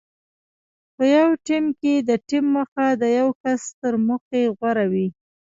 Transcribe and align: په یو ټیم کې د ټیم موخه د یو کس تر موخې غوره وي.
په 0.95 1.03
یو 1.17 1.29
ټیم 1.47 1.65
کې 1.79 1.93
د 2.09 2.11
ټیم 2.27 2.45
موخه 2.55 2.87
د 3.01 3.03
یو 3.19 3.27
کس 3.41 3.61
تر 3.81 3.93
موخې 4.07 4.43
غوره 4.57 4.85
وي. 4.91 5.07